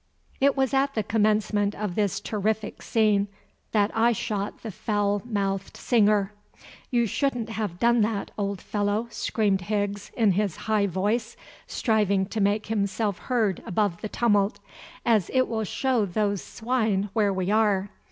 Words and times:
It 0.39 0.57
was 0.57 0.73
at 0.73 0.95
the 0.95 1.03
commencement 1.03 1.75
of 1.75 1.93
this 1.93 2.19
terrific 2.19 2.81
scene 2.81 3.27
that 3.71 3.91
I 3.93 4.13
shot 4.13 4.63
the 4.63 4.71
foul 4.71 5.21
mouthed 5.25 5.77
singer. 5.77 6.33
"You 6.89 7.05
shouldn't 7.05 7.49
have 7.49 7.77
done 7.79 8.01
that, 8.01 8.31
old 8.35 8.61
fellow," 8.61 9.05
screamed 9.11 9.61
Higgs 9.61 10.09
in 10.17 10.31
his 10.31 10.55
high 10.65 10.87
voice, 10.87 11.37
striving 11.67 12.25
to 12.29 12.41
make 12.41 12.65
himself 12.65 13.19
heard 13.19 13.61
above 13.63 14.01
the 14.01 14.09
tumult, 14.09 14.59
"as 15.05 15.29
it 15.35 15.47
will 15.47 15.63
show 15.63 16.05
those 16.07 16.43
swine 16.43 17.09
where 17.13 17.31
we 17.31 17.51
are." 17.51 17.91